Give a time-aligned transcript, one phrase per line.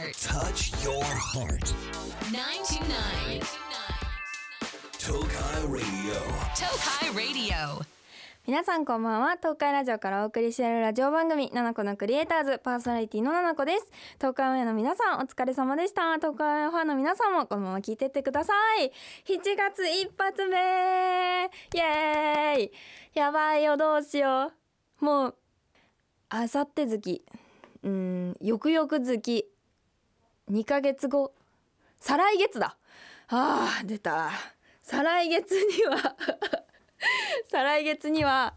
[0.00, 0.16] heart.
[0.16, 1.74] Touch your heart.
[2.32, 3.40] 929.
[4.98, 6.16] Tokai Radio.
[6.56, 7.84] Tokai Radio.
[8.46, 13.86] 皆さんこんばんは東海ラジオからお送りしているラジオ番組「ナナコのクリエイターズ」パーソナリティのナナコです
[14.16, 18.90] 東海オンエアの皆さんお疲れ様でした東海オンエアファンの皆さんもこのまま聞いてってください
[19.26, 22.72] 7月一発目イエーイ
[23.12, 24.52] やばいよどうしよ
[25.02, 25.34] うもう
[26.30, 27.22] あさって月
[27.82, 29.49] うーん翌々月
[30.50, 31.32] 2ヶ月後。
[32.00, 32.76] 再来月だ。
[33.28, 34.30] あー出た。
[34.82, 36.16] 再来月には。
[37.48, 38.54] 再来月には。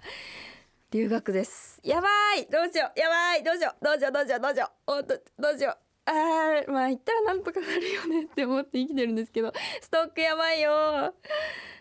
[0.89, 1.79] 留学です。
[1.84, 2.48] やばい。
[2.48, 2.99] どうしよう。
[2.99, 3.43] やばい。
[3.43, 3.85] どうしよう。
[3.85, 4.11] どうしよう。
[4.11, 4.39] どうしよう。
[4.39, 4.91] どうしよう。
[4.91, 5.77] おっとどうしよう。
[6.05, 9.53] あーまあ言ったらなんとかなるよねって思って生きてるんですけど。
[9.79, 10.71] ストックやばいよ。
[10.71, 11.13] あー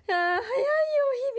[0.06, 0.42] 早いよ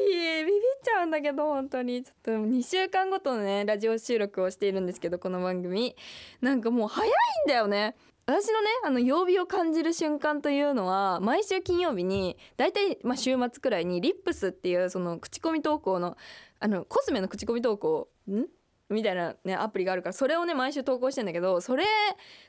[0.07, 0.45] 日々。
[0.47, 2.01] ビビっちゃうんだけど本当に。
[2.01, 5.95] ちょっと2週間ごとのねラジオ収録をしているんですけどこの番組。
[6.41, 7.11] なんかもう早い
[7.45, 7.95] んだよね。
[8.25, 16.15] 私のねあの曜日を感じる瞬間というのは毎週金曜日に大体まあ週末くらいにリップスっていうその口コミ投稿の
[16.59, 18.45] あのコスメの口コミ投稿ん？
[18.89, 21.83] みたいなねアプリがあるからそれをね毎週投稿してんだけどそれ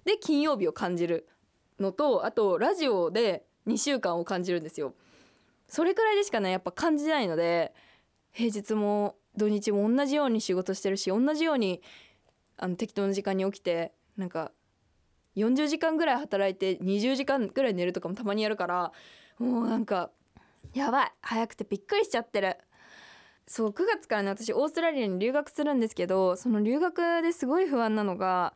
[0.05, 1.27] で金曜日を感じる
[1.81, 4.95] のとあとラジオで2週間を感じるんですよ。
[5.69, 7.75] それくらいでしかねやっぱ感じないので
[8.31, 11.83] 平日も土日も同じように仕事してるし同じように
[12.59, 14.53] あの適当な時間に起きてなんか
[15.37, 18.93] 40時間ぐらい働いて20時間ぐらい寝るとかもたまにやるから
[19.39, 20.11] もうなんか
[20.75, 22.57] やばい早くてびっくりしちゃってる。
[23.47, 28.55] そう9月からね私オーストラリアに留学するんですけどその留学ですごい不安なのが、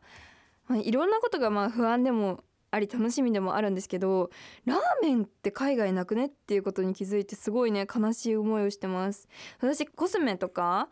[0.67, 4.31] まあ、いろんなことがまあ不安でもあり楽しみでもあるんですけど
[4.65, 9.27] ラーメンって海外なくねっていうことに気づいてすごいね悲しい思いをしてます。
[9.59, 10.89] 私コスメとか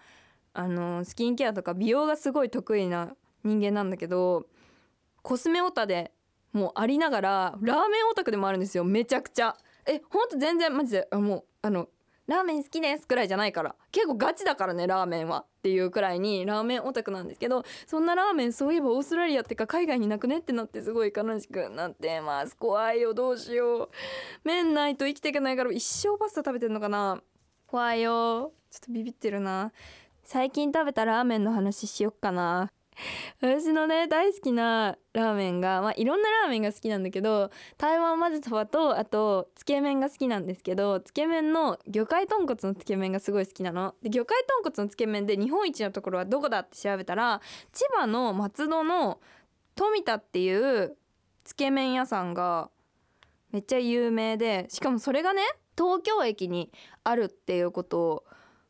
[0.54, 4.46] あのスキンケアとか美容がすごい得意な人間なんだけど
[5.28, 6.14] コスメオタで
[6.54, 8.86] もうありながらラーメンオタクでもあるんですよ。
[8.86, 9.58] めちゃくちゃ。
[9.86, 11.90] えほんと全然マジであもうあの
[12.28, 13.76] ラーメン好きですくらいじゃないから。
[13.92, 22.56] 結構ガチだからねラーメンはっていうくらいにラーメンオタクなんですけどそんなラーメンそういえばオーストラリアってか海外になくねってなってすごい悲しくなってます。
[22.56, 23.90] 怖いよどうしよう。
[24.46, 27.22] 麺ないと生きていけないから一生パスタ食べてんのかな。
[27.66, 28.54] 怖いよ。
[28.72, 29.74] ちょっとビビってるな。
[30.24, 32.72] 最近食べたラーメンの話しよっかな。
[33.42, 43.96] 私のね大好きなラーメンが、まあ、いろんなラーメンが好きなんだけど台湾混ぜそばとあとつけ麺が好きなんですけどつけ麺の魚介豚骨のつけ麺がすごい好きなの。
[44.02, 47.42] で魚介豚骨のつけ麺で日本一のところはどこだって調べたら
[47.72, 49.20] 千葉の松戸の
[49.76, 50.98] 富田っていう
[51.44, 52.70] つけ麺屋さんが
[53.52, 55.42] めっちゃ有名でしかもそれがね
[55.78, 56.72] 東京駅に
[57.04, 58.24] あるっていうことを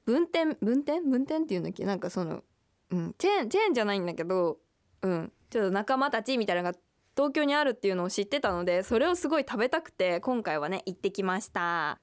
[0.05, 1.85] 分店分店分店っていうんだっけ？
[1.85, 2.43] なんかその
[2.91, 4.57] うん、チェーンチェーンじゃないんだけど、
[5.01, 6.77] うん、ちょっと仲間たちみたいなのが
[7.15, 11.99] 東京にあるっていうのを知ってたのでそれをすごい食べたくて今回はね行ってきました。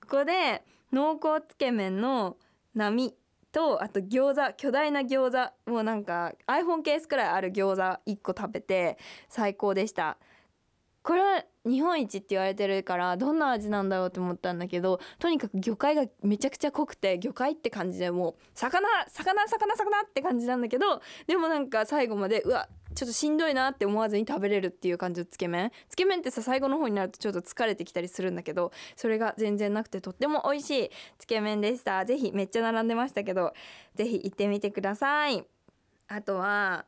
[0.00, 0.62] ここで
[0.92, 2.36] 濃厚つけ麺の
[2.74, 3.14] 波
[3.52, 5.32] とあと餃子巨大な餃
[5.66, 10.18] 子もうなんか iPhone ケースくらいある餃子1個食べて最高でした。
[11.04, 25.72] これは日本一って言われてるからどんな味なんだろうと思ったんだけどとにかく魚介がめちゃくちゃ濃くて魚介って感じでもう魚魚魚魚って感じなんだけどでもなんか最後までうわちょっとしんどいなって思わずに食べれるっていう感じのつけ麺。
[25.90, 32.06] つけ麺ってさ最後の方になるとちょっと疲れてきたりするんだけどそれが全然なくてとっても美味しいつけ麺でした。
[32.06, 33.52] ぜひめっちゃ並んでましたけど
[33.94, 35.44] ぜひ行ってみてください。
[36.08, 36.86] あとは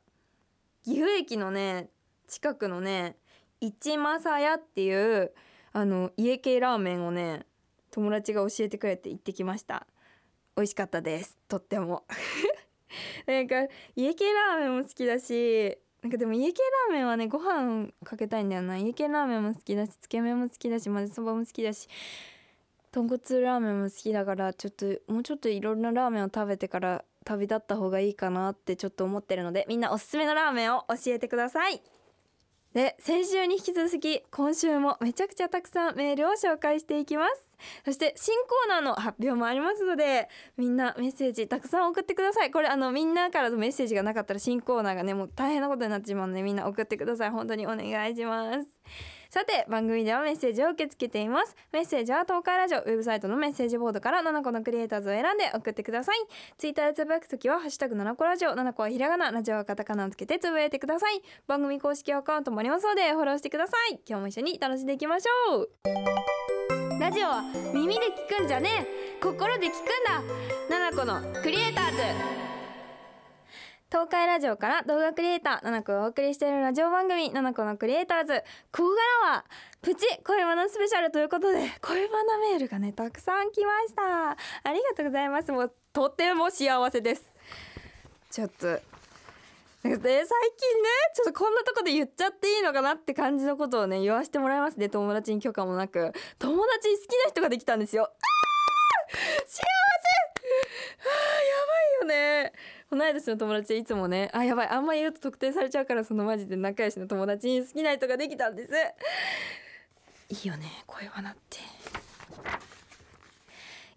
[0.84, 1.90] 岐阜駅のね
[2.28, 3.16] 近くのね
[3.60, 5.32] 一正屋っていう
[5.72, 7.46] あの家系ラーメンをね
[7.90, 9.86] 友達が教えてくれて行ってきました。
[10.56, 11.36] 美味しかったです。
[11.48, 12.04] とっても。
[13.26, 18.78] なんか家系ラーメンも好きだしなんかでも家系ラーメンはねご飯かけたいんだよな。
[18.78, 21.88] 家系ラーメンも好きだしつけ麺も好きだし混ぜそばも好きだし
[22.92, 31.82] 豚骨ラーメンも好きだからちょっともうちょっといろんなラーメンを食べてから旅立った方がいいかなってちょっと思ってるのでみんなおすすめのラーメンを教えてください。
[32.76, 37.48] で先週に引き続き今週もめちゃくちゃたくさんメールを紹介していきます。
[37.86, 40.28] そして新コーナーの発表もありますので
[40.58, 42.50] みんなメッセージたくさん送ってください。
[42.50, 47.30] これあのみんなからのメッセージがなかったら新コーナーがねもう大変なことになってしまうのでみんな送ってください。
[47.30, 48.68] 本当にお願いします。
[49.36, 51.54] さて番組ではメッセージを受け付けています。
[51.70, 56.16] メッセージは東海ラジオウェブサイトのメッセージボードから7個のクリエイターズを選んで送ってください。
[56.56, 61.20] ツイッターでつぶやくときはハッシュタグ7個ラジオ7個はひらがなラジオはカタカナをつけてつぶやいてください。
[61.46, 64.00] 番組公式アカウントもありますのでフォローしてください。
[64.08, 65.68] 今日も一緒に楽しんでいきましょう。
[66.98, 67.42] ラジオは
[67.74, 68.86] 耳で聞くんじゃね
[69.18, 69.20] え。
[69.22, 69.76] 心で聞くん
[70.70, 70.90] だ。
[70.90, 72.45] 7個のクリエイターズ。
[73.96, 78.44] 東海ラジオから動画クリエイターナナコがお送りしているラジオ番組ナナコのクリエイターズ。
[78.70, 79.44] ここからは
[79.80, 84.32] プチ恋バナスペシャルということで恋バナメールがねたくさん来ました。
[84.32, 84.36] あ
[84.70, 85.50] りがとうございます。
[85.50, 87.24] もうとても幸せです。
[88.30, 88.80] ちょっとで
[89.82, 90.28] 最近ね
[91.14, 94.90] ちょっとこんなとこで言っちゃっていいのかなって感じのことをね言わせてもらいますね。
[94.90, 96.12] 友達に許可もなく。
[96.38, 98.10] 友達に好きな人ができたんですよ。
[99.46, 99.62] 幸せ！
[100.98, 102.52] あーやばいよね。
[102.90, 103.76] 同い年の友達。
[103.76, 104.30] いつもね。
[104.32, 104.68] あやばい。
[104.68, 108.72] あんま言うと特定されちゃうからそのマジで仲良しの友達に好きな人ができたんです。
[110.28, 111.58] いいよね声はなって。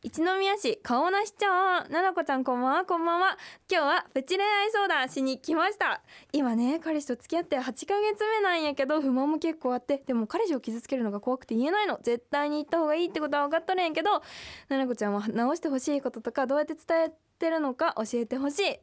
[0.02, 1.46] 一宮市顔なし町
[1.92, 2.86] ななこちゃんこんばんは。
[2.86, 3.38] こんばんは。
[3.70, 6.02] 今日はプチ恋愛相談しに来ました。
[6.32, 10.02] 今ね彼氏と付き合って8ヶ月目なんやけど不満も結構あって。
[10.08, 12.00] でも彼氏を傷つけるのが怖くて言えないの。
[12.02, 14.24] 絶対に言った方がいいってことは分かっとるんやけど
[14.70, 18.80] ななこちゃんは直してほしいこととかどうやって伝えてるのか教えてほしい。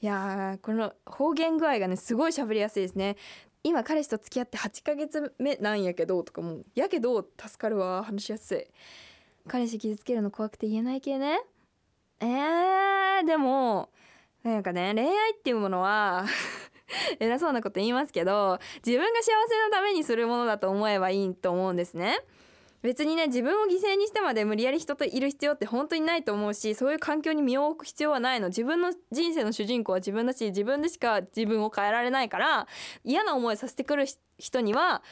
[0.00, 3.16] いやーこの方言具合がねすごい喋りやすいですね。
[3.64, 8.66] 今彼氏と付き合って8ヶ月目なんやけどとかもやけど助かるわ話しやすい。
[9.46, 11.40] 彼氏傷つけるの怖くて言えない系ね。
[12.20, 13.90] えー、でも
[14.42, 16.24] なんかね恋愛っていうものは
[17.20, 22.18] 偉そうなこと言いますけど自分が幸せのためにするものだと思えばいいと思うんですね。
[22.82, 28.48] 別にね自分を犠牲にしてまで無理やり人といる必要って本当にないと思うしそういう環境に身を置く必要はないの。
[28.48, 32.66] 自分の人生の主人公は自分だし自分でしか自分を変えられないから
[33.04, 34.06] 嫌な思いさせてくる
[34.38, 35.02] 人には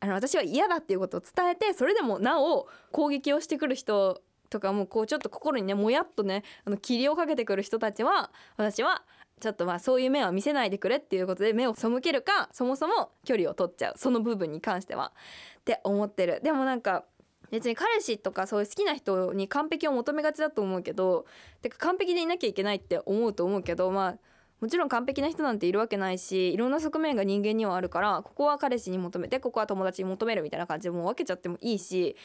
[0.00, 4.20] あの私は嫌だっていうことを伝えてそれでもなお攻撃をしてくる人
[4.50, 9.02] とかもこうちょっと心にねもやっとねあの霧をかけてくる人たちは私は
[9.40, 13.94] ちょっとまあそういう目は見せないでくれっていうことで目を背けるかそもそも距離を取っちゃう。
[13.96, 15.12] その部分に関しては。
[15.60, 16.40] って思ってる。
[16.42, 17.04] でもなんか
[17.52, 21.26] 別に彼氏とかそういう好きな人に完璧を求めがちだと思うけど
[21.60, 24.18] てか完璧でいなきゃいけないって思うと思うけどまあ
[24.62, 32.16] もちろん完璧な人なんているわけないしいろんな側面が人間にはあるからここは彼氏に求めてここは友達に求めるみたいな感じでもう分けちゃってもいいし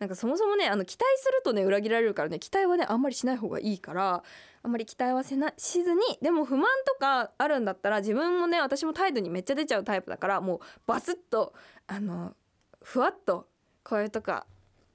[0.00, 4.22] なんかそもそもねあの期待するとね裏切られるからね期待はねあんまりしない方がいいから
[4.62, 11.54] あんまり期待はせなしずにでも不満とかあるんだったら自分もね私も態度にめっちゃ出ちゃうタイプだからもうバスッと
[11.86, 12.34] あの
[12.82, 13.46] ふわっと
[13.84, 14.46] こういうとか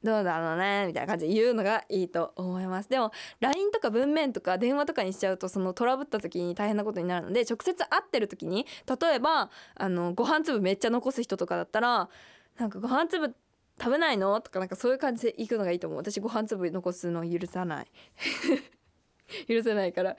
[0.04, 2.90] どうだろうねみたいな感じで言うのがいいと思います。
[2.90, 12.10] でも LINE とか文面とか電話とかにしちゃうとそのトラブった時に大変なことになるので直接会ってる時に例えばあのご飯粒めっちゃ残す人とかだったら
[12.58, 13.36] なんかご飯粒
[13.80, 16.00] 食べないのとかなんかそういう感じで行くのがいいと思う。
[16.00, 17.88] 私ご飯粒残すの許さない。
[19.48, 20.16] 許せないから。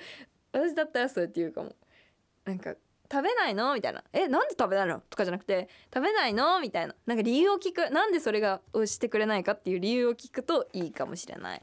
[0.53, 1.75] 私だったらそうやって言うかも。
[2.45, 2.75] なんか
[3.13, 3.75] 食べないの？
[3.75, 4.03] みたいな。
[4.15, 5.01] えなんで食べないの？
[5.11, 6.59] とかじゃなくて食べないの？
[6.61, 6.95] みたいな。
[7.05, 7.91] なんか理由を聞く。
[7.91, 11.63] なんでそれがをしてくれないかっていう理由を聞くといいかもしれない。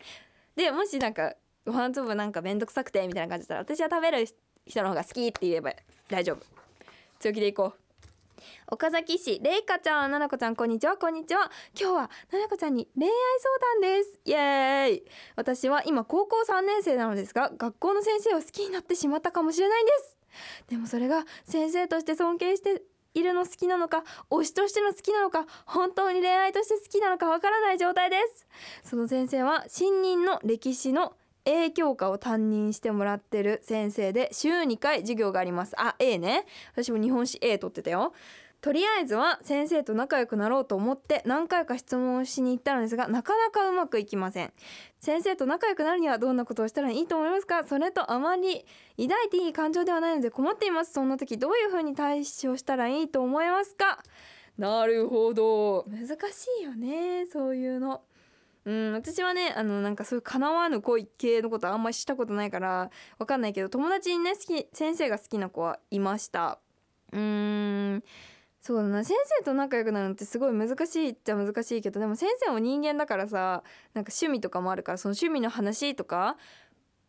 [0.55, 1.33] でもしなんか
[1.65, 4.25] ご飯粒なんかめんどくさくてみたいな感じだったら私は食べる
[4.67, 5.73] 人の方が好きって言えば
[6.07, 6.45] 大丈夫。
[7.19, 7.79] 強気でいこう。
[8.71, 11.51] 岡崎市れいかちゃんななこちゃんこんにちはこんにちは。
[11.77, 13.11] 今日はななこちゃんに恋愛
[13.81, 14.19] 相談です。
[14.25, 15.03] イエーイ。
[15.35, 20.18] 私は今高校3年生なのですが学校の先生を好きになってしまったかもしれないんです。
[20.67, 22.81] でもそれが先生として尊敬して
[23.13, 28.47] いるの好きなのか推しとしての好きなのか本当に恋愛として好きなのかわからない状態です。
[28.83, 31.13] その先生は新任の歴史の
[31.45, 35.73] A 教科を担任してもらってる先生で週2回授業があります。
[35.77, 36.45] あ A ね。
[36.73, 38.13] 私も日本史 A 取ってたよ。
[38.61, 44.51] とりあえずは先生と仲良くなろうと思って何回か質問をしに行ったのですがなかなかうまくいきません。
[44.99, 47.63] 先生と仲良くなるにはどんなことをしたらいいと思いますか？
[47.63, 48.65] それとあまり
[48.97, 50.91] 抱いていい感情ではないので困っています。
[50.91, 54.03] そんな時どういう風に対処したらいいと思いますか？
[54.57, 55.85] なるほど。
[55.87, 58.01] 難しいよねそういうの。
[58.65, 66.59] うん私はねあのなんかそういう叶わぬ恋系のことあんまりしたことないからわかんないけど友達にね好き先生が好きな子はいました。
[67.13, 68.03] うーん
[68.61, 69.03] そうだな。
[69.03, 73.63] 先生と仲良くなるのってすごい難しいっちゃ難しいけどでも先生も人間だからさ
[73.93, 76.37] なんか趣味とかもあるからその趣味の話とか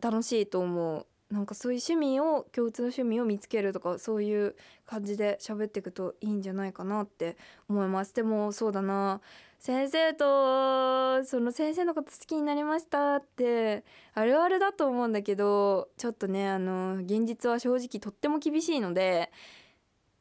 [0.01, 1.07] 楽しいと思う。
[1.33, 7.37] なんかそういう趣味を共通の趣味を見つけるとかそういう感じで喋っていくといいんじゃないかなって
[7.69, 8.13] 思います。
[8.15, 9.21] でもそうだな。
[9.61, 19.31] 先生とその先生のこと好きになりましたってあるあるだと思うんだけどちょっとねあの現実は正直とっても厳しいので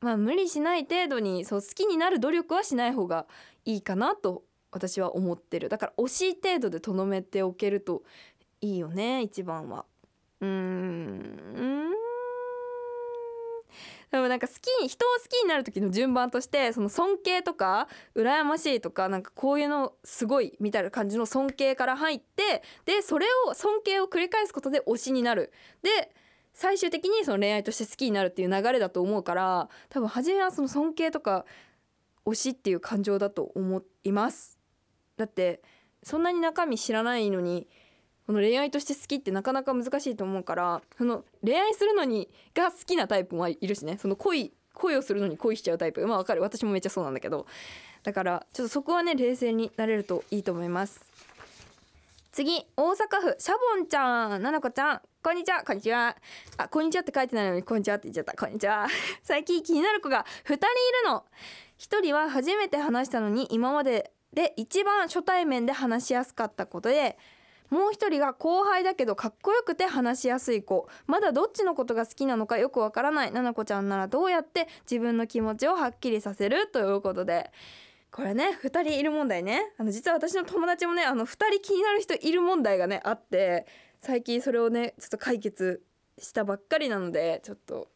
[0.02, 3.28] まあ無理しない程度にそう好きになる努力はしない方が
[3.66, 5.70] いいかなと私は思ってる。
[5.70, 8.04] だから惜しい程度でとどめておけると
[8.62, 9.86] いいよね一番は。
[10.42, 11.90] うん。
[14.12, 25.52] でもなんか好きに人を好きになる時の順番としてその尊敬とか羨ましいとかなんかこういうのすごいみたいな感じの尊敬から入ってでそれを尊敬を繰り返すことで推しになる。
[25.84, 26.12] で
[26.60, 31.46] 最終的にその恋愛として好きになるっていう流れだと思うから多分初めはその尊敬とか
[32.26, 34.60] 推しっていう感情だと思います。
[35.16, 35.62] だって
[36.04, 37.70] そんなに中身知らないのに
[38.28, 43.98] この恋愛として好きってなかなか難しいと思うからその恋愛するのにが好きなタイプもいるしね。
[43.98, 46.06] その恋恋をするのに恋しちゃうタイプ。
[46.06, 46.42] まあわかる。
[46.42, 47.48] 私もめっちゃそうなんだけど。
[48.04, 51.06] だからちょっとそこはね冷静になれるといいと思います。
[52.40, 55.02] 次大阪府シャボンちゃんななこちゃん。
[55.22, 55.62] こんにちは。
[55.62, 56.16] こんにちは。
[56.56, 58.32] あこんにちはって書いてないのにこんにちはって言っちゃった。
[58.32, 58.88] こんにちは。
[59.24, 60.64] 最近気になる子が2人いる
[61.10, 61.26] の。
[61.80, 67.18] 1人は初めて話したのに今までで一番初対面で話しやすかったことで
[67.70, 70.88] もう一人が後輩だけどかっこよくて話しやすい子。
[71.08, 77.52] まだどっちのことが好きなのかよくわからないななこちゃんならどうやって自分の気持ちをはっきりさせるということで。
[78.12, 79.74] これね2人いる問題ね。
[79.78, 83.68] あの実は私の友達もねあの2人気になる人いる問題がねあって
[84.00, 85.84] 最近それをねちょっと解決
[86.18, 87.90] したばっかりなのでちょっと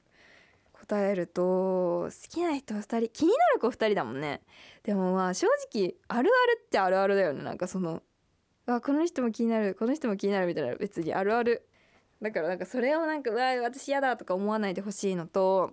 [0.71, 4.41] 答えると好きな人2人気になる子2人だもんね。
[4.83, 7.43] でもまあ正直あるあるっちゃあるあるだよね。
[7.43, 8.03] なんかその
[8.65, 11.67] あこの人も気になるこの人も気になるみたいな別にあるある。
[12.21, 15.71] だからなんかそれをなんかうわ私嫌だとか思わないでほしいのと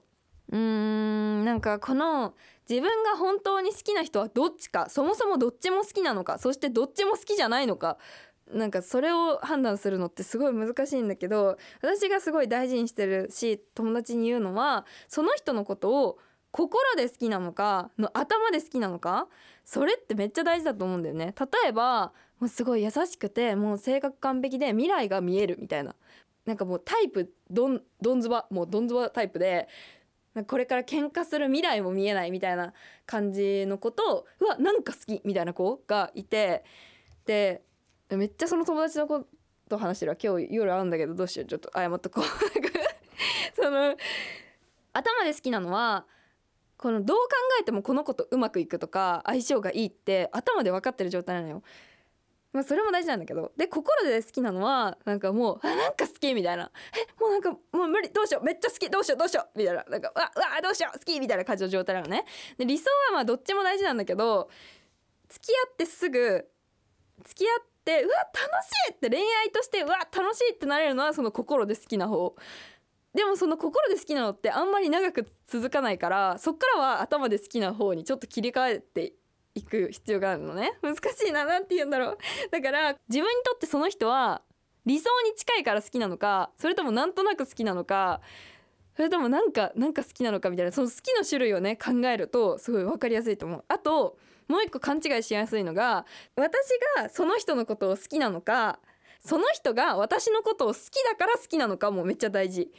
[0.51, 2.35] うーんなんかこの
[2.71, 7.99] 自分が本当に好きな人はどっちかそもそもどっちも好きなのかそしてどっちも好きじゃないのか
[8.53, 16.19] なんかそれを判断するのってすごい難しいんだけど私がすごい大事にしてるし友達に言うのはその人のことを
[16.53, 19.27] 心で好きなのかの頭で好きなのか
[19.65, 21.35] それってめっちゃ大事だと思うんだよね。
[21.39, 25.95] 例えばもうすごい優しくてもう性格完璧で未来が見えるみたいな。
[26.47, 29.69] なんかもうタイプどんどんずばもうどんずばタイプで
[30.47, 32.73] これから喧嘩する未来も見えないみたいな
[33.05, 36.65] 感じの子とうわなんか好きみたいな子がいて
[37.27, 37.63] で
[38.11, 39.25] めっちゃその友達の子
[39.69, 40.17] と話してるわ。
[40.23, 41.47] 今日夜会うんだけどどうしよう。
[41.47, 42.25] ちょっと謝っとこう。
[43.55, 43.97] その
[44.93, 46.07] 頭で好きなのは
[46.77, 47.25] このどう考
[47.61, 51.63] えてもこの子とうまくいくとか相性がいいって頭で分かってる状態なのよ。
[52.53, 53.53] まあそれも大事なんだけど。
[53.57, 56.71] で心で好きなのはなんかもうあ なんか好きみたいな。
[56.97, 58.45] えもうなんかもう無理どうしよう。
[58.45, 59.59] めっちゃ好きどうしようどうしよう。
[59.59, 59.85] みたいな。
[59.85, 60.99] なんかうわうわどうしよう。
[60.99, 62.25] 好きみたいな感じの状態なのね。
[62.59, 64.51] で理想はまあどっちも大事なんだけど
[65.29, 66.49] 付き合ってすぐ
[67.25, 68.93] 付き合ってうわ楽しい！
[68.95, 72.35] って恋愛としてうわ楽しいってなれるのはその心で好きな方。
[73.15, 79.15] でもその心で好きなのってあんまり長く続かないからそっからは頭で好きな方にちょっと切り替えて
[79.55, 80.73] いく必要があるのね。
[80.83, 82.19] 難しいな何て言うんだろう。
[82.51, 84.43] だから自分にとってその人は
[84.87, 88.21] 理想に近いから好きなのかそれともなんとなく好きなのか
[88.97, 93.65] それともなんかなんか好きなのかみたいなその好きの種類をね考えるとすごい分かりやすいと思う。
[93.69, 98.81] あともう一個勘違いしやすいのが私がその人のことを好きなのか
[99.25, 102.73] その人が私のことを好きだから好きなのかもめっちゃ大事。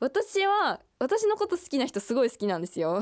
[0.00, 3.00] 私は私のこと好きな人すごい好きなんですよ。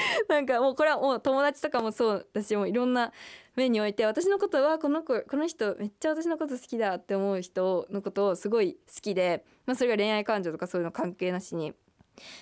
[0.28, 3.12] なんかもうこれはもう友達とかもそうだしもういろんな
[3.56, 11.74] 面において私のことはこの子この人めっちゃ私のこと好きだって思う人のことをすごい好きで、まあ、それが恋愛感情とかそういうの関係なしに。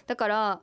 [0.06, 0.62] だから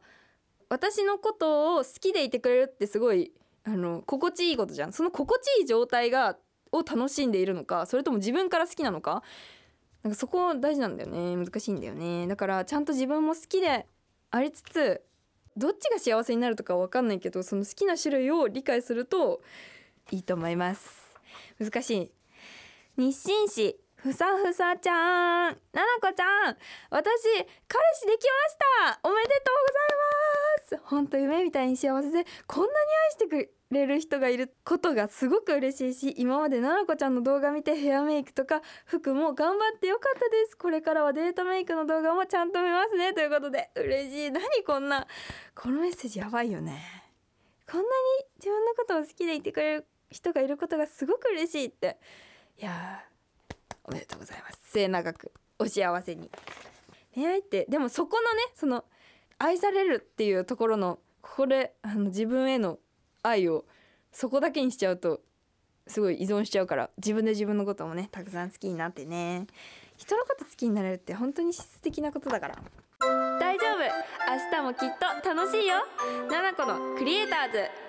[0.69, 3.31] 私のことを好きでいてくれるってすごい
[3.63, 4.93] あの心地いいことじゃん。
[4.93, 6.37] その心地いい状態が
[6.71, 9.23] を楽しんでいるのかそれとも自分から好きなのか。
[10.03, 11.35] なんかそこ大事なんだよね。
[11.35, 12.27] 難しいんだよね。
[12.27, 13.87] だからちゃんと自分も好きで
[14.31, 15.01] ありつつ
[15.57, 19.41] どっちが幸せになるとかわかんないけどその好きな種類を理解すると
[20.11, 21.17] いいと思います。
[21.59, 22.11] 難しい。
[22.95, 25.57] 日清市ふさふさちゃん。
[25.73, 26.57] ななこちゃん。
[26.91, 27.03] 私
[27.67, 28.27] 彼氏でき
[28.85, 28.99] ました。
[29.03, 30.26] おめでとうございます。
[30.83, 32.73] 本当夢みたいに幸せでこんなに
[33.05, 40.57] 愛してくれる人がいることがすごく嬉しいし今までななこちゃんの動画見てヘアメイクとか服も頑張ってよかったです。
[40.57, 43.13] これからはデータメイクの動画もちゃんと見ますね。
[43.13, 44.31] ということで嬉しい。
[44.31, 45.07] 何こんな
[45.55, 46.81] このメッセージやばいよね。
[47.69, 47.89] こんなに
[48.37, 51.97] 自分のことを好きでいてくれる人がいることがすごく嬉しいって。
[52.59, 53.03] いや
[53.83, 54.59] おめでとうございます。
[54.71, 56.31] 末永くお幸せに。
[57.13, 58.85] 恋愛ってでもそこのねその
[59.39, 62.79] 愛されるっていうところのここであの自分への
[63.23, 63.65] 愛を
[64.11, 65.21] そこだけにしちゃうと
[65.85, 69.47] すごい依存しちゃうから自分で自分のこともねたくさん好きになってね。
[69.97, 72.55] 人のこと好きになれるって本当に素敵なことだから。
[73.39, 73.79] 大丈夫。
[73.79, 74.89] 明日もきっ
[75.23, 75.75] と楽しいよ。
[76.29, 77.86] 7個のクリエイターズ。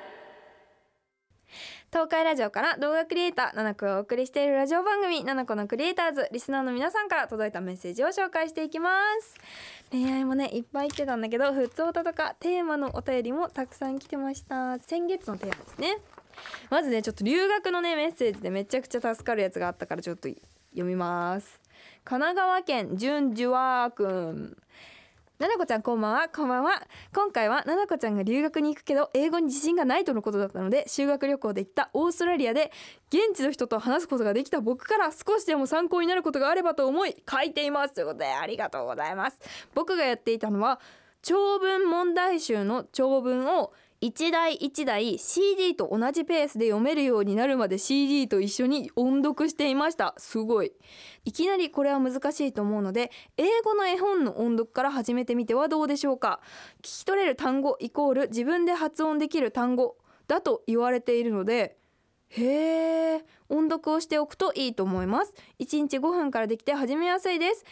[1.90, 8.90] 東海ラジオから動画クリエイター7個がお送りしているラジオ番組7個のクリエイターズリスナーの皆さんから届いたメッセージを紹介していきま
[9.22, 9.34] す。
[9.90, 14.78] 恋愛もねいっぱい来てたんだけどふつおたとかテーマのお便りもたくさん来てました。
[14.80, 15.96] 先月のテーマですね。
[16.68, 20.28] まずねちょっと留学のねメッセージでめちゃくちゃ助かるやつがあったからちょっと
[20.72, 21.58] 読みます。
[22.04, 24.56] 神奈川県純ジュワーくん
[25.38, 26.28] ななこちゃんこんばんは。
[26.28, 26.82] こんばんは。
[27.14, 31.90] 今回はななこちゃんが留学に行くけど英語に自信がないとのことだったので修学旅行で行った。
[31.92, 32.72] オーストラリアで
[33.08, 37.94] 現地の人と話すことができた僕から少しでも参考になることがあればと思い書いています。
[37.94, 39.38] ということでありがとうございます。
[39.76, 40.80] 僕がやっていたのは
[41.22, 50.14] 長文問題集の長文を一台一台 CD と同じペースで読めるようになるまで CD と一緒に音読していました。
[50.18, 50.72] すごい。
[51.24, 56.40] いきなりこれは難しいと思うので英語の絵本の音読から始めてみてはどうでしょうか。
[56.80, 59.96] 聞き取れる単語イコール自分で発音できる単語
[60.28, 61.76] だと言われているので
[62.28, 65.34] へえ音読をしておくといいと思います。
[65.58, 67.64] 1日5分からできて始めやすいです。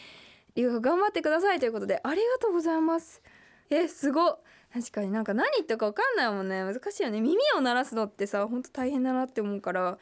[0.57, 3.23] 留学頑張ってくださいということでありがとうございます。
[3.71, 4.41] えすごっ。
[4.77, 6.63] 確かになんか何言ったか分かんないもんね。
[6.63, 7.23] 難しいよね。
[7.23, 9.97] 耳を鳴らすのってさほんと大変だなって思うから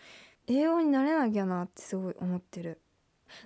[0.48, 2.80] 英語になれなきゃなってすごい思ってる。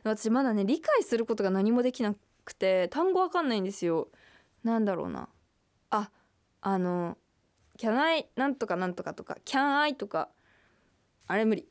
[0.04, 2.14] 私まだね理解することが何もできな
[2.46, 4.08] くて単語わかんないんですよ。
[4.64, 5.28] なんだろうな。
[5.90, 6.10] あ
[6.62, 7.18] あの
[7.78, 10.30] 「can I なんとかなんとか」とか「can I」とか。
[11.26, 11.68] あれ無理。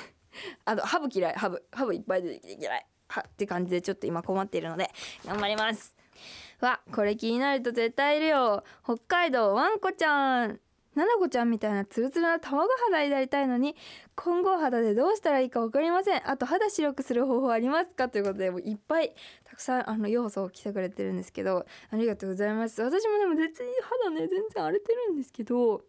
[0.64, 1.34] あとハブ嫌い。
[1.34, 1.62] ハブ。
[1.72, 2.86] ハブいっぱい出てきて嫌い。
[3.08, 4.90] はって感じでちょっと今困っているので
[5.26, 5.94] 頑張ります。
[6.60, 8.64] わこれ気になると絶対いるよ。
[8.84, 10.60] 北海道わんこちゃん。
[10.94, 13.74] ななこちゃんみたいなツルツルな卵肌になりたいのに
[14.14, 16.30] 混合肌でどうしたらいいか分かりません。
[16.30, 18.08] あと肌白くする方法ありますか？
[18.08, 22.80] ということでもういっぱいたくさんあの要素を来てくれてるんですけどありがとうございます。
[22.80, 23.70] 私もでも別に
[24.04, 25.82] 肌ね全然荒れてるんですけど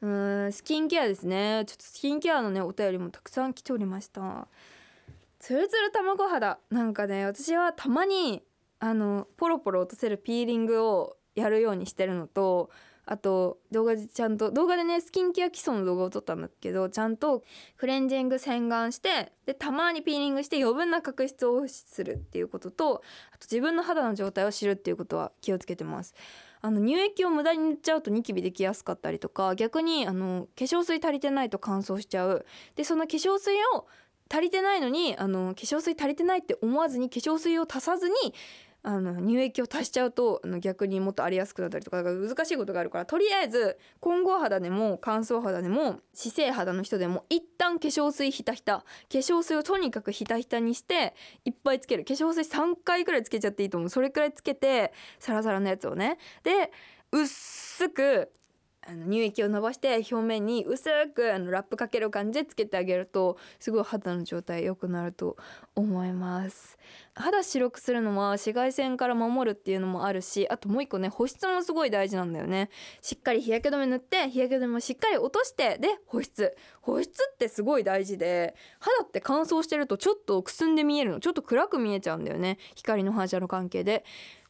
[0.00, 1.64] うーんスキンケアですね。
[1.66, 4.48] ちょっとスキンケアのねお便りもたくさん来ておりました。
[5.38, 8.42] ツルツル卵肌なんかね私はたまに
[8.84, 12.68] あのポロポロ落とせるピーリングをやるようにしてるのと
[13.06, 17.44] あと動画でちゃんと動画でねスキンケア基礎の動画を撮ったんだけどちゃんと
[17.78, 26.14] クレンジング洗顔してでたまにピーリングして余分な角質をするっていうこととあと自分の肌の状態を知るっていうことは気をつけてます。
[26.60, 33.86] あの乳液を無駄に塗っちゃうとニキビできやすかったりとか逆にあの化粧水足りてないと乾燥しちゃうでその化粧水を
[34.30, 38.14] 足りてないのにあの化粧水足りてないって思わずに化粧水を足さずに
[38.84, 52.04] あの乳液を足しちゃうとあの逆にもっと荒れやすくなったりとか難しいことがあるからとりあえず混合肌でも乾燥肌でも姿勢肌の人でも一旦化粧水ひたひた化粧水をとにかくひたひたにしていっぱいつける。
[52.04, 53.88] 化粧水3回くらいつけちゃっていいと思う。
[53.88, 56.18] それくらいつけてサラサラのやつをね。
[56.42, 56.70] で
[57.10, 58.32] 薄く
[58.88, 65.36] あの乳液を伸ばして表面に薄くあのラップかける感じでつけてあげるとすごい肌の状態良くなると
[65.74, 66.78] 思います。
[67.14, 72.70] 肌白くするのは紫外線から守るっていうのもあるしあともう一個ね保湿もすごい大事なんだよね。
[73.00, 76.56] しっかり日焼け止め塗って日焼け止めもしっかり落としてで保湿。
[76.80, 81.20] 保湿ってすごい大事で肌って乾燥してるとちょっとくすんで見えるの。
[81.20, 82.58] ちょっと暗く見えちゃうんだよね。
[82.74, 84.04] 光の反射の関係で。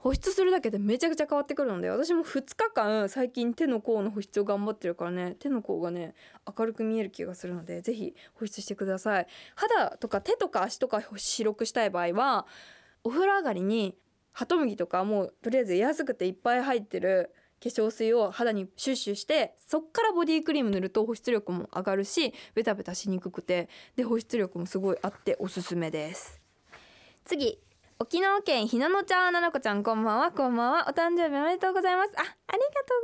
[0.05, 6.15] 保湿するだけでめちゃくちゃ変わってくるので私も2日間最近手の甲の保湿を頑張ってるからね手の甲がね
[6.47, 9.27] 明るく見える気がするのでぜひ保湿してください。
[9.55, 12.47] 肌とか手とか足とか白くしたい場合は
[13.03, 13.97] お風呂上がりに
[14.33, 17.31] ハトムギとかもうとりあえず安くていっぱい入ってる
[17.63, 26.43] 化粧水を肌にシュッシュしてそっからボディクリーム塗ると保湿力も上がるしベタベタしにくくてで保湿力もすごいあっておすすめです。
[27.25, 27.59] 次。
[28.01, 30.33] 沖縄県ひなのちゃんななこちゃんこんばんは。
[30.33, 30.87] こんばんは。
[30.89, 32.11] お誕生日おめでとうございます。
[32.17, 33.01] あありがとう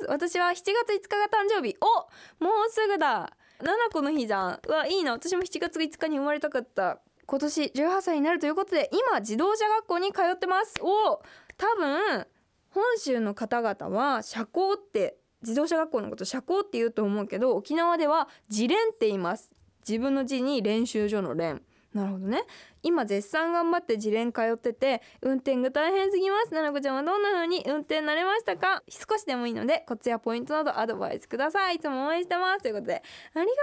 [0.00, 0.32] ございます。
[0.32, 1.76] 私は7月5日が誕生日。
[1.82, 3.36] おもうすぐだ。
[3.62, 4.60] ななこの日じゃん。
[4.66, 5.12] うわいいな。
[5.12, 7.00] 私も7月5日に生まれたかった。
[7.26, 10.72] 今年18歳になるということで今自動車学校に通ってます。
[10.80, 11.20] お
[11.58, 12.26] 多分
[12.70, 19.50] 本州の方々は社交って自動車学校のこと社交って言うと思うけど沖縄では自練って言います。
[19.86, 21.60] 自分の字に練習所の練
[21.94, 22.42] なるほどね。
[22.82, 26.52] 今絶賛頑張って自連通ってて運転が大変すぎます。
[26.52, 28.82] ななこちゃんはどんな風に運転慣れましたか？
[28.88, 31.76] 少しでもいいのでコツやポイントなどアドバイスください。
[31.76, 32.62] いつも応援してます。
[32.62, 33.02] ということであり
[33.34, 33.56] がとうござい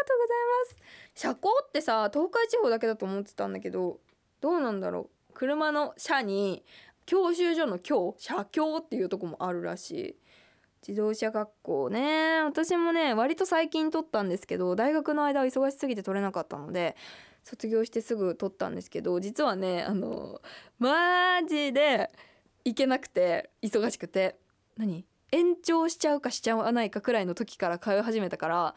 [0.66, 0.78] ます。
[1.14, 4.00] 車高ってさ東海地方だけだと思ってたんだけど
[4.40, 5.34] どうなんだろう。
[5.34, 6.64] 車の車に
[7.06, 10.16] 教習所の教車教っていうとこもあるらしい。
[10.88, 12.42] 自動車学校ね。
[12.44, 16.96] 私もね割と最近取ったんですけど大学の間は忙しすぎて取れなかったので
[17.44, 20.42] 卒業してすぐ取ったんですけど実はねあの
[20.80, 22.12] マジで
[22.64, 24.36] 行けなくて忙しくて。
[24.78, 25.06] 何？
[25.34, 28.76] 延長しちゃうかしちゃわないかくらいの時から通い始めたから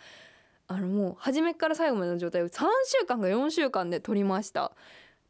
[0.68, 2.64] あのもう初めから最後までの状態を3
[3.00, 4.72] 週間か4週間で取りました。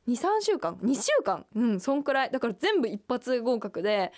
[0.07, 1.47] 23週間？2週間？
[1.55, 2.31] うんそんくらい。
[2.31, 4.13] だから全部一発合格で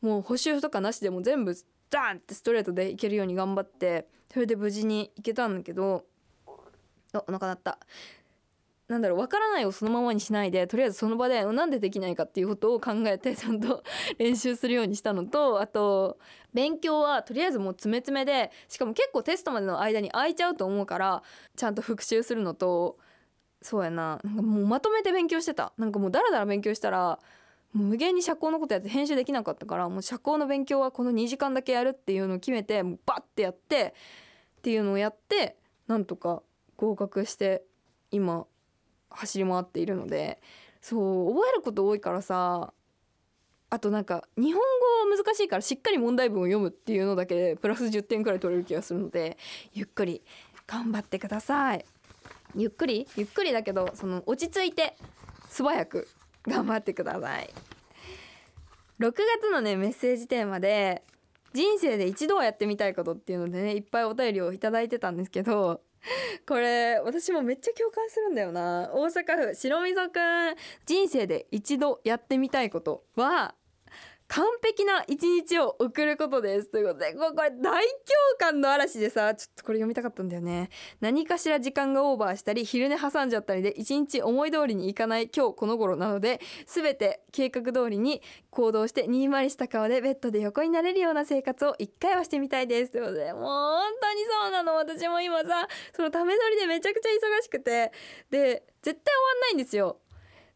[0.00, 1.54] もう補習とかなしでも全部
[1.90, 6.04] ダンってストレートでいけるように頑張ってそれで無事に行けたんだけど
[7.12, 7.78] あお腹鳴った。
[8.92, 13.82] なんだろうわからないをそのままにしないでとりあえずその場でなんでできないかっていうことを考えて ちゃんと
[14.18, 16.18] 練習するようにしたのとあと
[16.52, 21.22] 勉強はとりあえずもう詰め詰めでしかも結構テストまでの間に空いちゃうと思うから
[21.56, 22.98] ちゃんと復習するのと
[23.62, 25.72] そうやななんかもうまとめて勉強してた。
[25.78, 27.18] なんかもうダラダラ勉強したら
[27.72, 33.94] 無限に社交のことやって編集できなかったからもう社交の勉強はこの2時間だけやるっていうのを決めてもうバッてやって
[34.58, 36.42] っていうのをやってなんとか
[36.76, 37.62] 合格して
[38.10, 38.46] 今
[39.14, 40.40] 走り回っているので
[40.80, 40.96] そ
[41.28, 42.72] う覚えること多いからさ
[43.70, 44.60] あとなんか日本
[45.06, 49.38] 語は難しいからしっかり問題文を読むっていうのだけでプラス10点くらい取れる気がするので
[49.72, 50.22] ゆっくり
[50.66, 51.84] 頑張ってください。
[52.54, 53.08] ゆっくり？
[53.16, 54.96] ゆっくりだけどその落ち着いて
[55.48, 56.06] 素早く
[56.46, 57.50] 頑張ってください。
[59.00, 61.02] 6月のねメッセージテーマで
[61.54, 65.80] 人生で一度はやってみたいことっていうのでねいっぱいお便りをいただいてたんですけど
[66.46, 68.90] これ私もめっちゃ共感するんだよな。
[68.92, 70.54] 大阪府白溝くん。
[70.86, 73.54] 人生で一度やってみたいことは
[74.32, 76.68] 完璧な一日を送ることです。
[76.68, 77.82] ということでこれ大共
[78.38, 80.70] 感の嵐でさちょっとこれ読みたかったんだよね。
[81.02, 92.92] 何かしら時間がオーバーしたり昼寝挟んじゃったりで一日思い通りにいかない今日この頃なので全て計画通りに行動してにんまりした顔でベッドで横になれるような生活を一回はしてみたいです。
[92.92, 94.74] ということでもう本当にそうなの。
[94.76, 97.92] 私も今さそのため撮りでめちゃくちゃ忙しくて。
[98.30, 99.98] で絶対終わんないんですよ。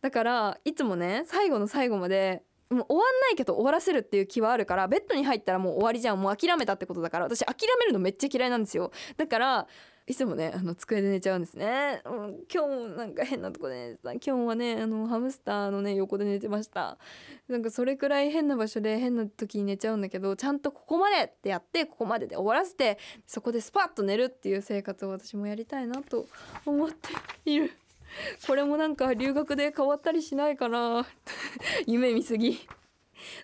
[0.00, 6.20] だからいつもね最後の最後までもう終わんないけど終わらせるっていう気はあるからベッドに入ったらもう終わりじゃん。
[6.20, 8.90] もう諦めたってことだから私諦めるのめっちゃ嫌いなんですよ。
[9.16, 9.66] だから
[10.08, 14.12] いつもねあの机で寝ちゃうんですね、うん、今日もなんか変なとこで寝てた。
[14.12, 16.96] 今日はねあのハムスターのね横で寝てました。
[17.48, 26.26] なんかそれくらい変な場所で変な時に寝ちゃうんだけどちゃんとここまでってやってここまでで終わらせてそこでスパッと寝るっていう生活を私もやりたいなと
[26.64, 27.10] 思って
[27.44, 27.72] いる。
[28.46, 31.06] これもなんか留学で変わったりしないかな。
[31.86, 32.66] 夢見すぎ。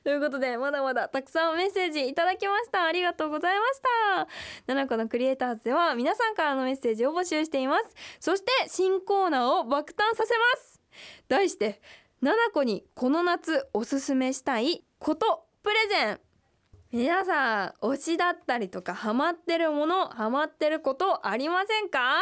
[0.05, 2.85] ということでまだまだたくさんメッセージいただきました。
[2.85, 3.81] ありがとうございまし
[4.67, 4.73] た。
[4.73, 7.85] 7個のクリエイターズでは皆さんからのメッセージを募集しています。
[8.21, 10.81] そして新コーナーを爆誕させます。
[11.29, 11.81] 題して
[12.23, 16.21] 7個にこの夏おすすめしたいことプレゼン。
[16.93, 22.17] 皆さん推しだったりとかハマってるものハマってることありませんか？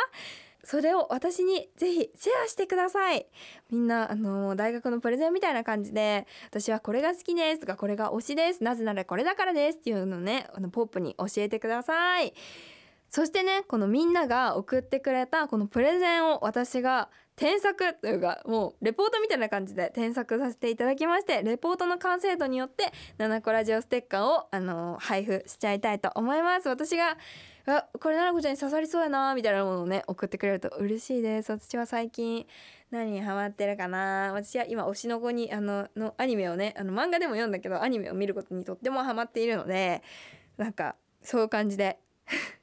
[0.70, 3.26] それを私にぜひシェアしてください。
[3.72, 12.34] みんなあの大学のプレゼンみたいな感じで私はこれが好きですとかこれが推しですなぜならこれだからですっていうのをねあのポップに教えてください。
[13.08, 26.68] そしてねこのみんなが送ってくれたこのプレゼンを私が添削というかもうレポートみたいな感じで添削させていただきましてレポートの完成度によって「ナコラジオステッカーを」あの配布しちゃいたいと思います。
[26.68, 27.18] 私が
[27.76, 31.52] あこれ奈々子ちゃんに刺さりそうやなみたいなものをね送ってくれると嬉しいです。
[31.52, 32.46] 私は最近
[32.90, 34.32] 何にハマってるかな？
[34.32, 40.02] 私は今推しの子にあののアニメをねあの漫画でも読んだけどアニメを見ることにとってもハマっているので
[40.56, 41.98] なんかそういう感じで。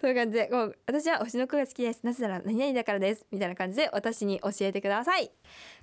[0.00, 2.00] そういう感じでこう私は推しの子が好きです。
[2.04, 3.26] なぜなら何々だからです。
[3.32, 5.32] みたいな感じで私に教えてください。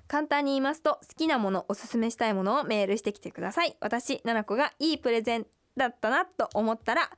[0.08, 3.76] 簡単に言いますと好きなものおすすめしたいものをメールしてきてください。
[3.82, 7.10] 私奈々子がいいプレゼンだったなと思ったら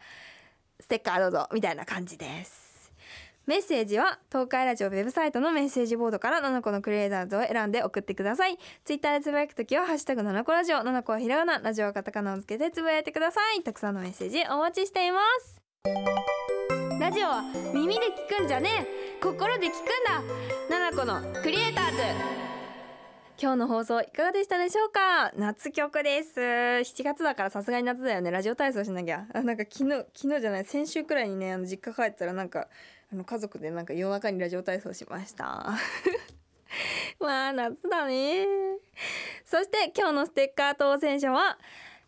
[0.80, 2.92] ステッカーどうぞみたいな感じです。
[3.46, 8.58] メッセージは東海ラジオウェブサイトのメッセージボードから7個のクリエイターズを選んで送ってください。
[8.84, 13.62] ツイッターでつぶやくときはハッシュタグ7個ラジオ7個はひらがなラジオはカタカナをつけてつぶやいてください。
[13.62, 15.62] たくさんのメッセージお待ちしています。
[17.00, 18.88] ラジオは耳で聞くんじゃね。
[19.20, 19.78] え心で聞くん
[20.70, 20.92] だ。
[20.92, 22.45] 7個のクリエイターズ。
[23.38, 25.34] 今日の放送いかがでしたでしょうか？
[25.36, 26.40] 夏曲です。
[26.40, 28.32] 7月だからさすがに夏だよね。
[28.32, 29.26] ラジオ体操しなきゃ。
[29.34, 30.66] あなんか昨日昨日じゃない。
[30.66, 32.70] 先週くらいにねあの実家帰ったらなんか
[33.12, 35.74] あの家族でなんか夜中にラジオ体操しました。
[37.20, 38.46] まあ夏だね。
[39.44, 41.60] そして今日のステッカー当選者は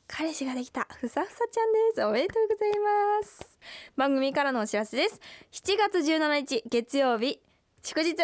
[0.07, 0.87] 彼氏ができた。
[0.97, 2.05] ふさふさちゃんです。
[2.05, 2.71] おめでとうござい
[3.19, 3.59] ます。
[3.97, 5.19] 番組からのお知らせです。
[5.51, 7.41] 7月17日月曜日
[7.83, 8.15] 祝日。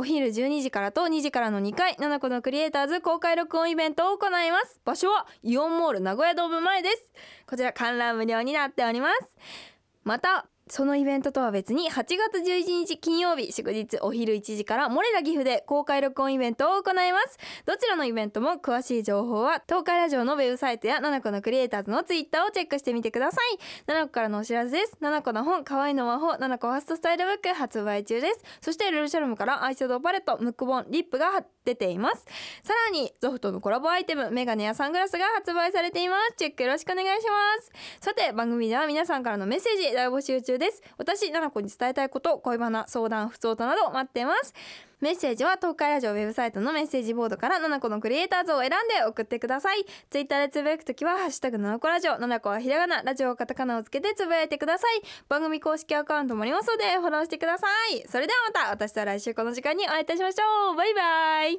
[0.00, 4.78] お昼12時からと2時からの2回7個のクリエイターズ公開録音イベントを行います。
[4.84, 7.12] 場所はイオンモール名古屋ドーム前です。
[7.48, 9.36] こちら観覧無料になっております。
[10.04, 17.38] またそのイベントとは別に8月11日金曜日祝日お昼1時からモレラ岐阜で公開録音イベントを行います。
[17.64, 23.58] どちらのイベントも詳しい情報は東海ラジオのウェブサイトや7個のクリエイターズのツイッターをチェックしてみてください。
[23.86, 24.96] 7個からのお知らせです。
[25.00, 28.42] 7個の本可愛いの魔法7個ファーストスタイルブック発売中です。
[28.60, 32.24] そしてルルシャルムからアイシャドウパレットムックボンリップが出ています。
[32.62, 36.34] さらにゾフトのコラボアイテムメガネやサングラスが発売されています。
[36.36, 37.72] チェックよろしくお願いします。
[38.00, 40.82] さて番組では皆さんからのメッセージ大募集中中です。
[40.98, 44.52] 私ななこに伝えたいこと恋バナ相談不相談など待ってます。
[45.00, 49.84] メッセージは東海ラジオウェブサイトのメッセージボードからななこのクリエイターズを選んで送ってください。
[50.10, 55.02] ツイッターでつぶやくときはハッシュタグななこラジオななこはひらがなラジオはカタカナをつけてつぶやいてください。
[55.28, 58.04] 番組公式アカウントもありますのでフォローしてください。
[58.08, 60.74] それではまた私とは来週この時間にお会いいたしましょう。
[60.74, 61.56] バイバイ。